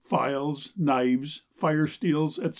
Files, 0.03 0.73
knives, 0.75 1.43
fire 1.53 1.85
steels, 1.85 2.37
&c. 2.37 2.49